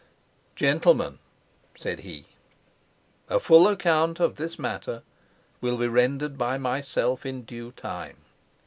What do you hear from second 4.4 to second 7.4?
matter will be rendered by myself